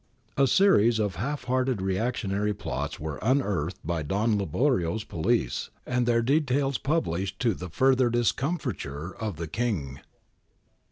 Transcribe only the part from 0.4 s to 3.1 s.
series of half hearted reactionary plots